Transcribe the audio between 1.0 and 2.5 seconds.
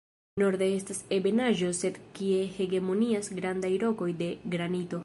ebenaĵo sed kie